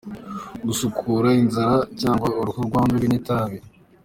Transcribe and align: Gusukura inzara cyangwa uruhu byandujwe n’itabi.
Gusukura 0.67 1.27
inzara 1.41 1.75
cyangwa 2.01 2.27
uruhu 2.39 2.61
byandujwe 2.69 3.07
n’itabi. 3.09 3.57